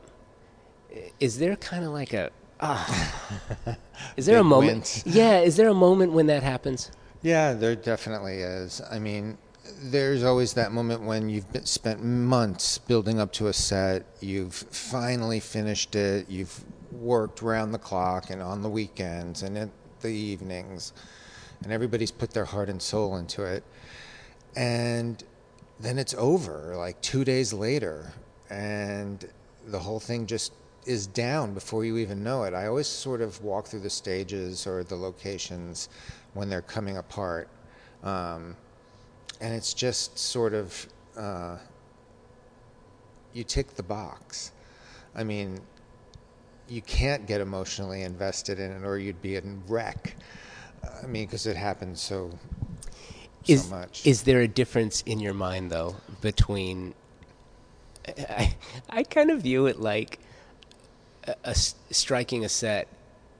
[1.20, 3.76] is there kind of like a ah?
[4.16, 4.72] is there a moment?
[4.72, 5.02] wins.
[5.06, 6.90] Yeah, is there a moment when that happens?
[7.22, 8.80] Yeah, there definitely is.
[8.90, 9.38] I mean,
[9.80, 15.40] there's always that moment when you've spent months building up to a set, you've finally
[15.40, 20.92] finished it, you've worked round the clock and on the weekends and in the evenings,
[21.62, 23.62] and everybody's put their heart and soul into it.
[24.56, 25.22] And
[25.78, 28.12] then it's over, like two days later,
[28.50, 29.24] and
[29.66, 30.52] the whole thing just
[30.86, 32.54] is down before you even know it.
[32.54, 35.88] I always sort of walk through the stages or the locations
[36.34, 37.48] when they're coming apart.
[38.02, 38.56] Um,
[39.40, 41.56] and it's just sort of, uh,
[43.32, 44.52] you tick the box.
[45.14, 45.60] I mean,
[46.68, 50.16] you can't get emotionally invested in it or you'd be a wreck.
[51.02, 52.30] I mean, because it happens so,
[53.46, 54.06] Is so much.
[54.06, 56.94] is there a difference in your mind though between?
[58.06, 58.54] I
[58.88, 60.18] I kind of view it like
[61.26, 62.88] a, a striking a set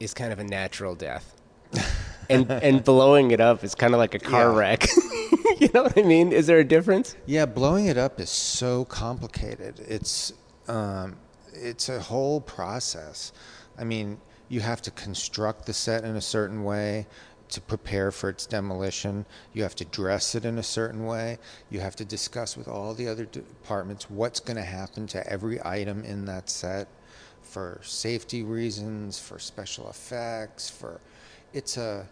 [0.01, 1.35] is kind of a natural death,
[2.29, 4.59] and and blowing it up is kind of like a car Yeah.
[4.59, 4.87] wreck.
[5.59, 6.33] you know what I mean?
[6.33, 7.17] Is there a difference?
[7.27, 9.81] Yeah, blowing it up is so complicated.
[9.89, 10.33] It's
[10.69, 11.17] um,
[11.53, 13.33] it's a whole process.
[13.79, 17.07] I mean, you have to construct the set in a certain way
[17.51, 19.25] to prepare for its demolition.
[19.55, 21.39] You have to dress it in a certain way.
[21.71, 25.59] You have to discuss with all the other departments what's going to happen to every
[25.65, 26.89] item in that set
[27.43, 31.01] for safety reasons, for special effects, for
[31.55, 32.07] it's a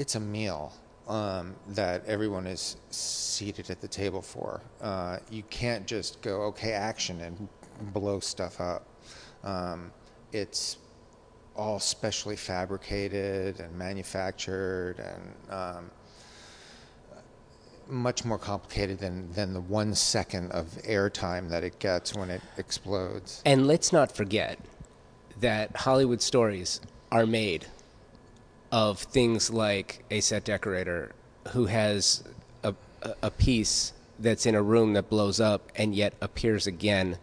[0.00, 0.72] it's a meal
[1.08, 4.62] um, that everyone is seated at the table for.
[4.80, 7.48] Uh, you can't just go, okay, action, and
[7.92, 8.86] blow stuff up.
[9.44, 9.92] Um,
[10.32, 10.78] it's
[11.54, 15.90] all specially fabricated and manufactured and um,
[17.86, 22.40] much more complicated than, than the one second of airtime that it gets when it
[22.56, 23.42] explodes.
[23.44, 24.58] And let's not forget
[25.40, 26.80] that Hollywood stories
[27.12, 27.66] are made
[28.72, 31.12] of things like a set decorator
[31.48, 32.22] who has
[32.62, 32.74] a,
[33.22, 37.18] a- piece that's in a room that blows up and yet appears again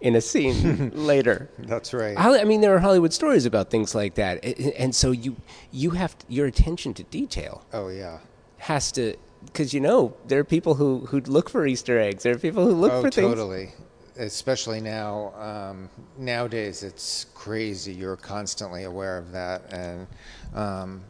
[0.00, 1.48] in a scene later.
[1.58, 2.18] That's right.
[2.18, 5.36] I mean, there are Hollywood stories about things like that, and so you
[5.70, 8.18] you have to, your attention to detail oh, yeah.
[8.58, 12.24] has to because you know there are people who who look for Easter eggs.
[12.24, 13.28] There are people who look oh, for things.
[13.28, 13.70] totally.
[14.18, 17.92] Especially now, um, nowadays it's crazy.
[17.94, 20.06] You're constantly aware of that, and
[20.54, 21.02] um,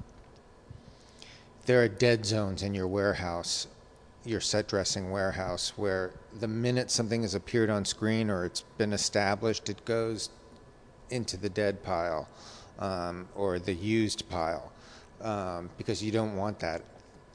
[1.67, 3.67] there are dead zones in your warehouse,
[4.25, 8.93] your set dressing warehouse, where the minute something has appeared on screen or it's been
[8.93, 10.31] established, it goes
[11.11, 12.29] into the dead pile
[12.79, 14.73] um, or the used pile
[15.21, 16.83] um, because you don't want that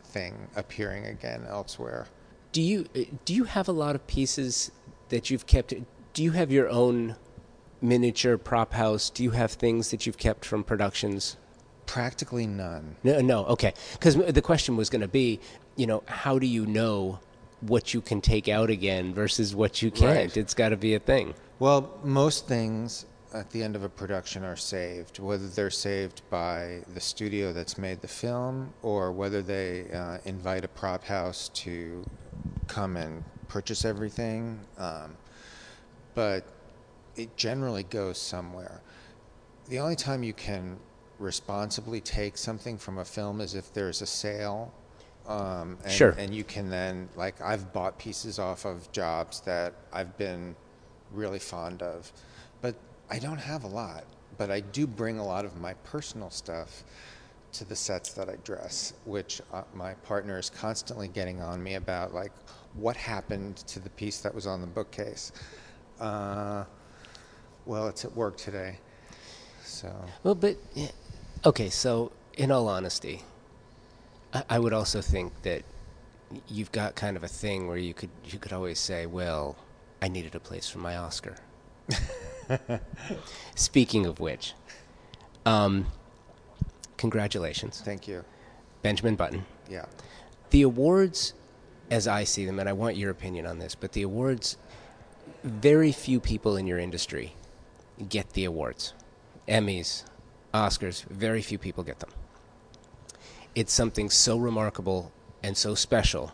[0.04, 2.08] thing appearing again elsewhere.
[2.52, 4.72] Do you uh, do you have a lot of pieces
[5.10, 5.74] that you've kept?
[6.14, 7.16] Do you have your own
[7.82, 9.10] miniature prop house?
[9.10, 11.38] Do you have things that you've kept from productions?
[11.86, 12.96] Practically none.
[13.04, 13.74] No, no, okay.
[13.94, 15.40] Because the question was going to be,
[15.76, 17.20] you know, how do you know
[17.62, 20.16] what you can take out again versus what you can't?
[20.16, 20.38] Right.
[20.38, 21.34] It's got to be a thing.
[21.60, 26.82] Well, most things at the end of a production are saved, whether they're saved by
[26.94, 32.06] the studio that's made the film or whether they uh, invite a prop house to
[32.68, 34.60] come and purchase everything.
[34.78, 35.16] Um,
[36.16, 36.44] but
[37.16, 38.82] it generally goes somewhere.
[39.70, 40.78] The only time you can
[41.20, 44.74] responsibly take something from a film is if there's a sale.
[45.28, 46.12] Um, and, Sure.
[46.12, 50.56] And you can then, like, I've bought pieces off of jobs that I've been
[51.12, 52.12] really fond of.
[52.62, 52.76] But
[53.10, 54.06] I don't have a lot.
[54.38, 56.84] But I do bring a lot of my personal stuff
[57.54, 61.76] to the sets that I dress, which uh, my partner is constantly getting on me
[61.76, 62.32] about, like,
[62.78, 65.32] what happened to the piece that was on the bookcase.
[66.00, 66.64] Uh,
[67.66, 68.80] well, it's at work today.
[69.64, 70.92] So, Well, but yeah.
[71.46, 71.70] okay.
[71.70, 73.24] So, in all honesty,
[74.34, 75.64] I, I would also think that
[76.48, 79.58] you've got kind of a thing where you could you could always say, "Well,
[80.02, 81.36] I needed a place for my Oscar."
[83.56, 84.54] Speaking of which,
[85.46, 85.88] um,
[86.98, 88.24] congratulations, thank you.
[88.82, 89.46] Benjamin Button.
[89.70, 89.86] Yeah.
[90.52, 91.34] The awards,
[91.90, 94.58] as I see them, and I want your opinion on this, but the awards,
[95.44, 97.36] very few people in your industry
[98.10, 98.94] get the awards.
[99.48, 100.04] Emmys,
[100.54, 102.10] Oscars, very few people get them.
[103.56, 106.34] It's something so remarkable and so special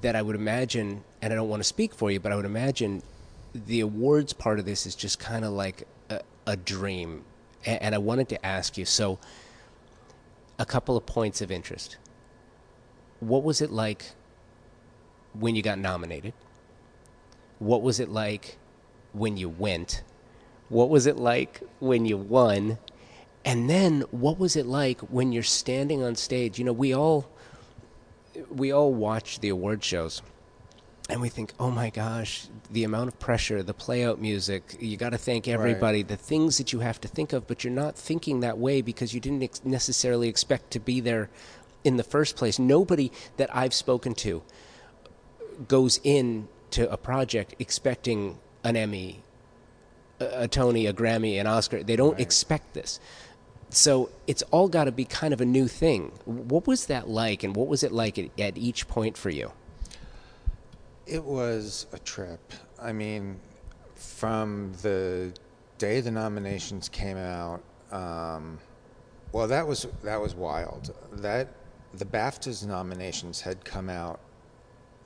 [0.00, 2.46] that I would imagine, and I don't want to speak for you, but I would
[2.46, 3.02] imagine
[3.54, 7.24] the awards part of this is just kind of like a, a dream.
[7.66, 9.18] And I wanted to ask you so,
[10.58, 11.98] a couple of points of interest
[13.22, 14.04] what was it like
[15.38, 16.32] when you got nominated?
[17.58, 18.58] What was it like
[19.12, 20.02] when you went?
[20.68, 22.78] What was it like when you won?
[23.44, 26.58] And then what was it like when you're standing on stage?
[26.58, 27.28] You know, we all
[28.50, 30.22] we all watch the award shows
[31.10, 34.96] and we think, "Oh my gosh, the amount of pressure, the play out music, you
[34.96, 37.96] got to thank everybody, the things that you have to think of, but you're not
[37.96, 41.28] thinking that way because you didn't ex- necessarily expect to be there
[41.84, 42.58] in the first place.
[42.58, 44.42] Nobody that I've spoken to
[45.68, 49.22] goes in to a project expecting an Emmy,
[50.20, 51.82] a, a Tony, a Grammy, an Oscar.
[51.82, 52.20] They don't Right.
[52.20, 53.00] expect this.
[53.70, 56.12] So it's all got to be kind of a new thing.
[56.26, 59.52] What was that like, and what was it like at, at each point for you?
[61.06, 62.52] It was a trip.
[62.80, 63.40] I mean,
[63.94, 65.32] from the
[65.78, 68.58] day the nominations came out, um,
[69.32, 70.94] well, that was that was wild.
[71.12, 71.48] That
[71.94, 74.20] the BAFTAs nominations had come out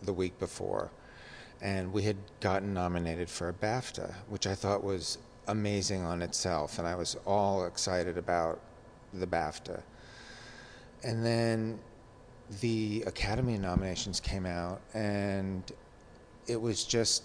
[0.07, 0.91] the week before,
[1.61, 6.79] and we had gotten nominated for a BAFTA, which I thought was amazing on itself,
[6.79, 8.61] and I was all excited about
[9.13, 9.83] the BAFTA.
[11.03, 11.79] And then
[12.61, 15.63] the Academy nominations came out, and
[16.47, 17.25] it was just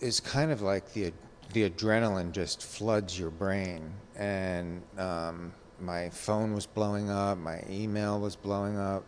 [0.00, 1.12] it's kind of like the
[1.52, 8.20] the adrenaline just floods your brain, and um, my phone was blowing up, my email
[8.20, 9.04] was blowing up,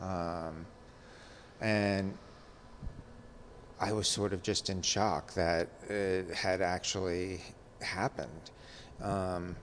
[0.00, 0.66] um,
[1.60, 2.16] and
[3.78, 7.40] I was sort of just in shock that it had actually
[7.80, 8.50] happened.
[9.02, 9.56] Um,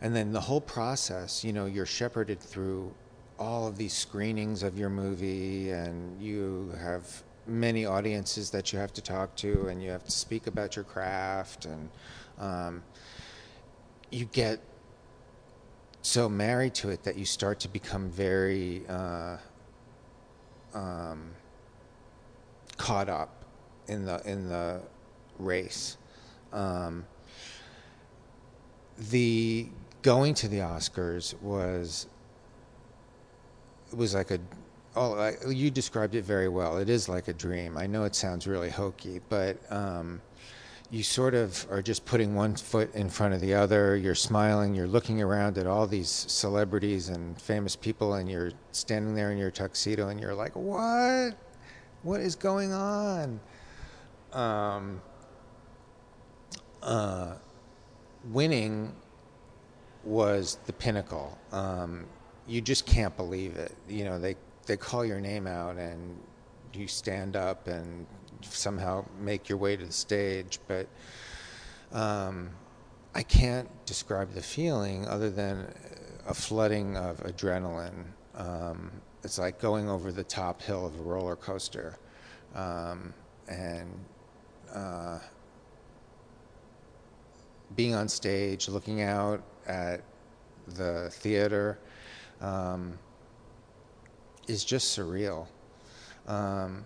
[0.00, 2.92] and then the whole process, you know, you're shepherded through
[3.38, 8.92] all of these screenings of your movie, and you have many audiences that you have
[8.92, 11.88] to talk to, and you have to speak about your craft, and
[12.38, 12.82] um,
[14.10, 14.60] you get
[16.02, 19.36] so married to it that you start to become very uh,
[20.78, 21.30] um,
[22.76, 23.44] caught up
[23.88, 24.80] in the in the
[25.38, 25.96] race.
[26.52, 27.04] Um,
[29.10, 29.68] the
[30.02, 32.06] going to the Oscars was
[33.92, 34.38] was like a
[34.96, 36.78] oh I, you described it very well.
[36.78, 37.76] It is like a dream.
[37.76, 40.20] I know it sounds really hokey, but um,
[40.90, 43.96] you sort of are just putting one foot in front of the other.
[43.96, 44.74] You're smiling.
[44.74, 49.38] You're looking around at all these celebrities and famous people, and you're standing there in
[49.38, 51.36] your tuxedo, and you're like, "What?
[52.02, 53.40] What is going on?"
[54.32, 55.02] Um,
[56.82, 57.34] uh,
[58.30, 58.94] winning
[60.04, 61.38] was the pinnacle.
[61.52, 62.06] Um,
[62.46, 63.74] you just can't believe it.
[63.88, 64.36] You know, they
[64.66, 66.18] they call your name out and
[66.72, 68.06] you stand up and
[68.42, 70.86] somehow make your way to the stage, but
[71.92, 72.50] um,
[73.14, 75.72] I can't describe the feeling other than
[76.26, 78.04] a flooding of adrenaline.
[78.34, 78.90] Um,
[79.24, 81.98] it's like going over the top hill of a roller coaster,
[82.54, 83.12] um,
[83.48, 83.92] and
[84.72, 85.18] uh,
[87.74, 90.02] being on stage, looking out at
[90.66, 91.78] the theater,
[92.40, 92.98] um,
[94.46, 95.46] is just surreal.
[96.26, 96.84] Um,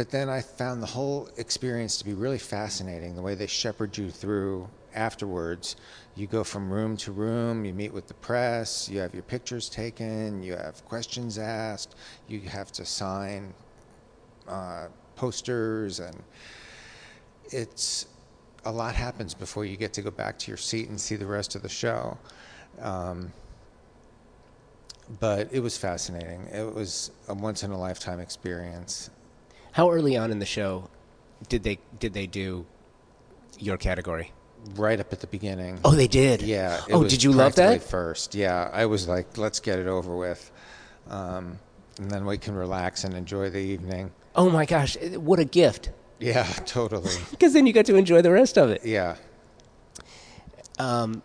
[0.00, 3.14] but then I found the whole experience to be really fascinating.
[3.14, 5.76] The way they shepherd you through afterwards.
[6.16, 9.68] You go from room to room, you meet with the press, you have your pictures
[9.68, 11.96] taken, you have questions asked,
[12.28, 13.52] you have to sign
[14.48, 14.86] uh,
[15.16, 16.16] posters, and
[17.50, 18.06] it's
[18.64, 21.26] a lot happens before you get to go back to your seat and see the
[21.26, 22.16] rest of the show.
[22.80, 23.34] Um,
[25.20, 26.46] but it was fascinating.
[26.46, 29.10] It was a once in a lifetime experience.
[29.72, 30.88] How early on in the show
[31.48, 32.66] did they did they do
[33.58, 34.32] your category?
[34.74, 35.78] Right up at the beginning.
[35.84, 36.42] Oh, they did.
[36.42, 36.80] Yeah.
[36.90, 37.82] Oh, did you love that?
[37.82, 38.68] First, yeah.
[38.72, 40.50] I was like, let's get it over with,
[41.08, 41.58] um,
[41.98, 44.12] and then we can relax and enjoy the evening.
[44.36, 45.90] Oh my gosh, what a gift!
[46.18, 47.10] Yeah, totally.
[47.30, 48.84] Because then you got to enjoy the rest of it.
[48.84, 49.16] Yeah.
[50.78, 51.22] Um,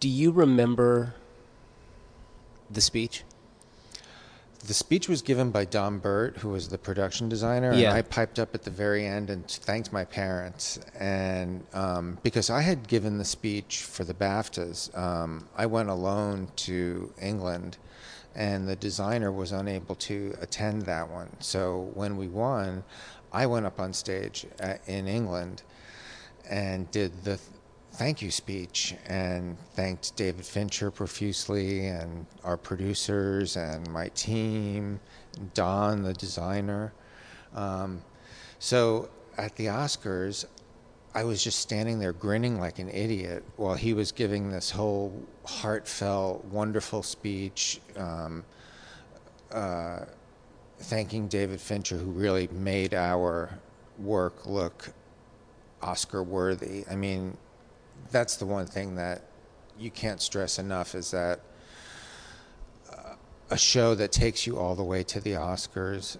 [0.00, 1.14] do you remember
[2.70, 3.24] the speech?
[4.66, 7.88] The speech was given by Don Burt, who was the production designer, Yeah.
[7.90, 10.78] and I piped up at the very end and thanked my parents.
[10.98, 16.48] And um, because I had given the speech for the BAFTAs, um, I went alone
[16.56, 17.76] to England,
[18.34, 21.30] and the designer was unable to attend that one.
[21.40, 22.84] So when we won,
[23.32, 25.62] I went up on stage uh in England
[26.48, 27.38] and did the
[27.94, 34.98] thank you speech and thanked David Fincher profusely and our producers and my team,
[35.54, 36.92] Don, the designer.
[37.54, 38.02] Um,
[38.58, 40.44] so at the Oscars,
[41.14, 45.22] I was just standing there grinning like an idiot while he was giving this whole
[45.46, 48.44] heartfelt, wonderful speech, um,
[49.52, 50.00] uh,
[50.80, 53.56] thanking David Fincher, who really made our
[54.00, 54.90] work look
[55.80, 56.84] Oscar worthy.
[56.90, 57.36] I mean,
[58.14, 59.22] that's the one thing that
[59.76, 61.40] you can't stress enough is that
[62.96, 63.16] uh,
[63.50, 66.16] a show that takes you all the way to the Oscars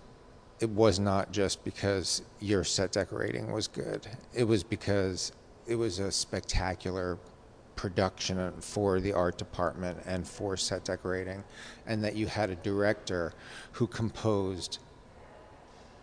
[0.59, 4.07] it was not just because your set decorating was good.
[4.33, 5.33] It was because
[5.67, 7.19] it was a spectacular
[7.77, 11.45] production for the art department and for set decorating
[11.87, 13.35] and that you had a director
[13.73, 14.79] who composed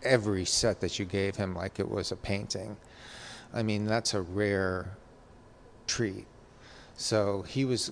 [0.04, 2.78] every set that you gave him like it was a painting.
[3.54, 4.98] I mean that's a rare
[5.92, 6.26] treat.
[6.96, 7.92] So he was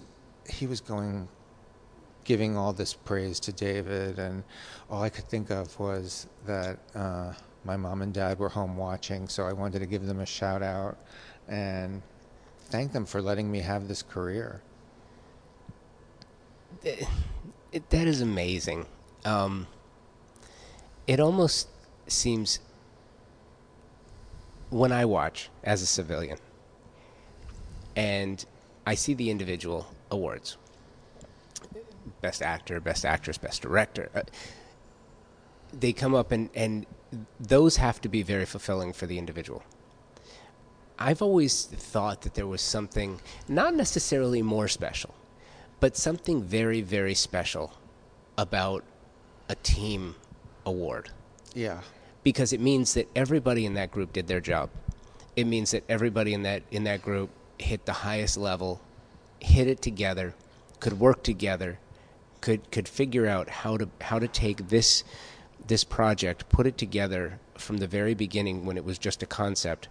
[0.50, 1.28] he was going
[2.24, 4.44] giving all this praise to David, and
[4.90, 7.34] all I could think of was that uh,
[7.66, 10.62] my mom and dad were home watching, so I wanted to give them a shout
[10.62, 10.98] out
[11.48, 12.02] and
[12.70, 14.62] thank them for letting me have this career.
[16.84, 17.08] It,
[17.90, 18.86] that is amazing.
[19.26, 19.68] Um,
[21.08, 21.68] it almost
[22.08, 22.60] seems
[24.70, 26.38] when I watch as a civilian
[28.00, 28.46] and
[28.88, 30.56] I see the individual awards
[32.22, 34.10] best actor, best actress, best director.
[34.16, 34.22] Uh,
[35.72, 36.86] they come up and, and
[37.40, 39.64] those have to be very fulfilling for the individual.
[40.98, 45.14] I've always thought that there was something not necessarily more special,
[45.80, 47.78] but something very, very special
[48.38, 48.84] about
[49.50, 50.16] a team
[50.66, 51.10] award
[51.54, 51.82] Yeah.
[52.24, 54.70] because it means that everybody in that group did their job.
[55.36, 57.30] It means that everybody in that in that group
[57.60, 58.82] hit the highest level,
[59.40, 60.34] hit it together,
[60.80, 61.80] could work together,
[62.42, 65.04] could could figure out how to how to take this
[65.68, 69.88] this project, put it together from the very beginning when it was just a concept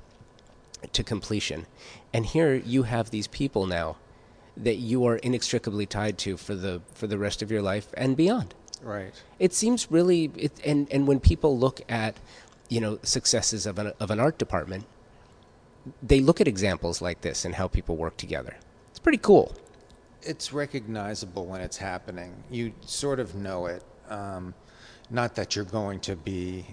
[0.93, 1.67] to completion.
[2.13, 3.97] And here you have these people now
[4.57, 8.17] that you are inextricably tied to for the for the rest of your life and
[8.17, 8.55] beyond.
[8.83, 9.13] Right.
[9.39, 12.17] It seems really, it, and and when people look at,
[12.69, 14.85] you know, successes of an of an art department,
[16.03, 18.57] they look at examples like this and how people work together.
[18.91, 19.55] It's pretty cool.
[20.23, 22.43] it's recognizable when it's happening.
[22.51, 23.83] You sort of know it.
[24.09, 24.55] Um,
[25.11, 26.67] not that you're going to be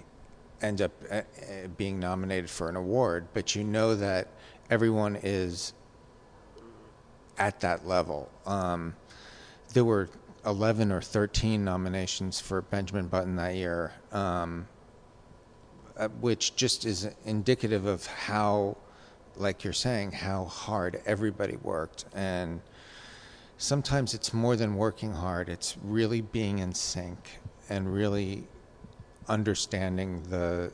[0.62, 1.22] end up uh, uh,
[1.76, 4.28] being nominated for an award, but you know that
[4.70, 5.72] everyone is
[7.38, 8.30] at that level.
[8.46, 8.94] Um,
[9.74, 10.08] there were
[10.44, 14.66] 11 or 13 nominations for Benjamin Button that year, um,
[15.98, 18.76] uh, which just is indicative of how,
[19.36, 22.60] like you're saying, how hard everybody worked and
[23.58, 25.48] sometimes it's more than working hard.
[25.48, 28.44] It's really being in sync and really
[29.28, 30.72] understanding the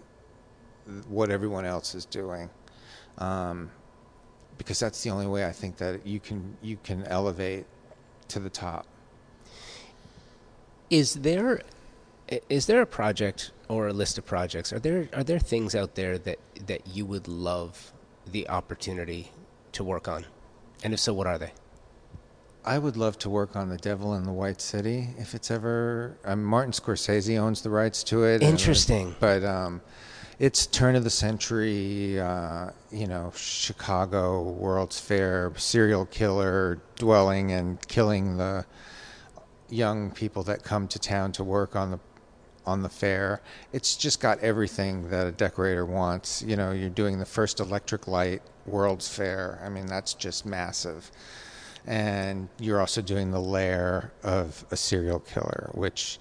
[1.08, 2.50] what everyone else is doing.
[3.18, 3.70] Um,
[4.58, 7.66] because that's the only way I think that you can you can elevate
[8.28, 8.86] to the top.
[10.90, 11.62] Is there
[12.48, 14.72] is there a project or a list of projects?
[14.72, 17.92] Are there are there things out there that that you would love
[18.32, 19.30] the opportunity
[19.72, 20.26] to work on?
[20.82, 21.52] And if so, what are they?
[22.64, 26.16] I would love to work on The Devil in the White City if it's ever.
[26.24, 28.42] Um, Martin Scorsese owns the rights to it.
[28.42, 29.16] Interesting.
[29.18, 29.80] but um,
[30.38, 37.86] it's turn of the century, uh, you know, Chicago World's Fair serial killer dwelling and
[37.88, 38.64] killing the
[39.68, 41.98] young people that come to town to work on the
[42.66, 43.40] on the fair.
[43.72, 46.42] It's just got everything that a decorator wants.
[46.42, 49.60] You know, you're doing the first electric light World's Fair.
[49.64, 51.10] I mean, that's just massive.
[51.86, 56.18] And you're also doing the lair of a serial killer, which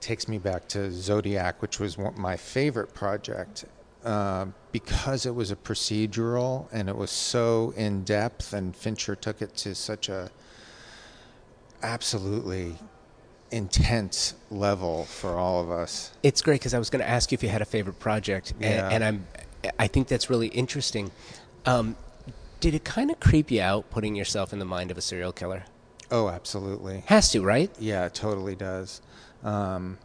[0.00, 3.64] takes me back to Zodiac, which was one, my favorite project
[4.04, 9.42] uh, because it was a procedural and it was so in depth, and Fincher took
[9.42, 10.30] it to such a
[11.82, 12.76] absolutely
[13.50, 16.12] intense level for all of us.
[16.22, 18.54] It's great because I was going to ask you if you had a favorite project,
[18.60, 18.86] Yeah.
[18.86, 19.26] and, and I'm
[19.78, 21.10] I think that's really interesting.
[21.66, 21.96] Um,
[22.60, 25.32] did it kind of creep you out putting yourself in the mind of a serial
[25.32, 25.64] killer?
[26.10, 27.02] Oh, absolutely.
[27.06, 27.70] Has to, right?
[27.78, 29.00] Yeah, it totally does.
[29.44, 29.98] Um,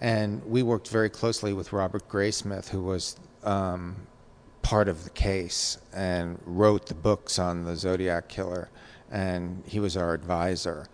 [0.00, 3.96] and we worked very closely with Robert Graysmith, who was um,
[4.62, 8.70] part of the case and wrote the books on the Zodiac killer,
[9.10, 10.86] and he was our advisor.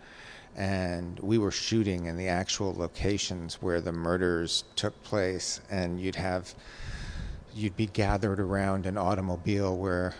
[0.57, 6.17] And we were shooting in the actual locations where the murders took place, and you'd
[6.17, 6.55] have
[7.55, 10.15] you'd be gathered around an automobile where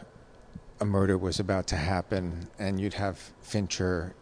[0.81, 4.15] a murder was about to happen, and you'd have Fincher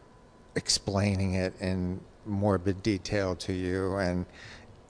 [0.57, 4.27] explaining it in morbid detail to you, and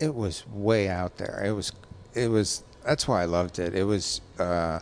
[0.01, 1.43] it was way out there.
[1.45, 1.73] It was,
[2.15, 2.65] it was.
[2.85, 3.75] That's why I loved it.
[3.75, 4.81] It was uh,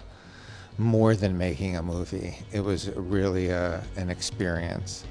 [0.76, 2.36] more than making a movie.
[2.51, 5.05] It was really a, an experience.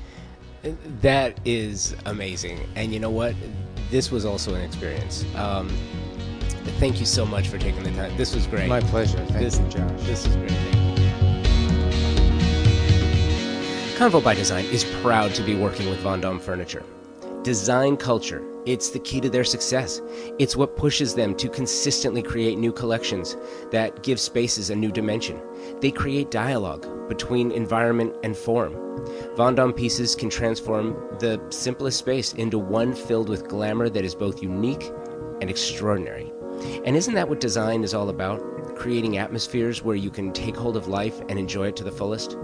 [1.01, 2.59] That is amazing.
[2.75, 3.35] And you know what?
[3.89, 5.25] This was also an experience.
[5.35, 5.69] Um,
[6.79, 8.15] thank you so much for taking the time.
[8.15, 8.69] This was great.
[8.69, 9.17] My pleasure.
[9.17, 10.01] Thank this, you, Josh.
[10.03, 10.51] This is great.
[10.51, 11.05] Thank you.
[13.97, 16.83] Convo by Design is proud to be working with Vondom Furniture.
[17.43, 20.01] Design culture, it's the key to their success.
[20.39, 23.37] It's what pushes them to consistently create new collections
[23.71, 25.41] that give spaces a new dimension.
[25.79, 28.73] They create dialogue between environment and form.
[29.35, 34.41] Vondom pieces can transform the simplest space into one filled with glamour that is both
[34.41, 34.91] unique
[35.41, 36.31] and extraordinary.
[36.85, 38.39] And isn't that what design is all about?
[38.75, 42.37] Creating atmospheres where you can take hold of life and enjoy it to the fullest?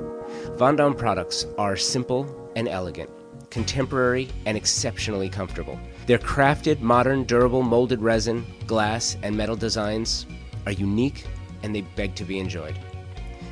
[0.55, 3.09] Vondom products are simple and elegant,
[3.49, 5.79] contemporary and exceptionally comfortable.
[6.07, 10.25] Their crafted, modern, durable molded resin, glass, and metal designs
[10.65, 11.25] are unique
[11.63, 12.79] and they beg to be enjoyed.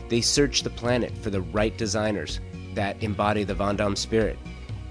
[0.07, 2.39] They search the planet for the right designers
[2.73, 4.39] that embody the Vondom spirit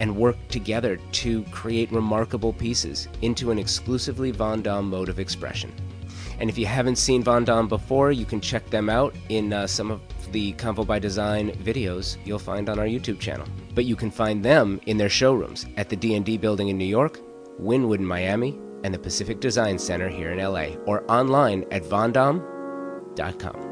[0.00, 5.72] and work together to create remarkable pieces into an exclusively Vondom mode of expression.
[6.40, 9.90] And if you haven't seen Vondom before, you can check them out in uh, some
[9.90, 10.02] of
[10.32, 13.46] the Convo by Design videos you'll find on our YouTube channel.
[13.74, 17.20] But you can find them in their showrooms at the D&D building in New York,
[17.60, 23.63] Wynwood in Miami, and the Pacific Design Center here in LA, or online at vondom.com.